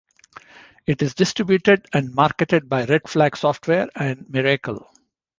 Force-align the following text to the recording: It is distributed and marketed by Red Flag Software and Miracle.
It 0.87 0.99
is 1.03 1.13
distributed 1.13 1.85
and 1.93 2.15
marketed 2.15 2.67
by 2.67 2.85
Red 2.85 3.07
Flag 3.07 3.37
Software 3.37 3.87
and 3.93 4.27
Miracle. 4.31 4.89